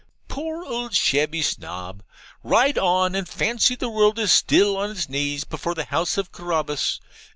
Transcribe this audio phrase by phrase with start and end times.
[0.27, 2.01] Poor old shabby Snob!
[2.43, 6.31] Ride on and fancy the world is still on its knees before the house of
[6.31, 6.99] Carabas!